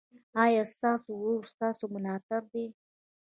ایا 0.43 0.63
ستاسو 0.73 1.07
ورور 1.19 1.43
ستاسو 1.53 1.83
ملاتړ 1.95 2.41
دی؟ 2.51 2.65